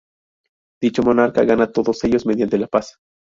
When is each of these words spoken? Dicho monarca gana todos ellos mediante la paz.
Dicho 0.81 1.03
monarca 1.03 1.43
gana 1.43 1.71
todos 1.71 2.03
ellos 2.05 2.25
mediante 2.25 2.57
la 2.57 2.65
paz. 2.65 2.95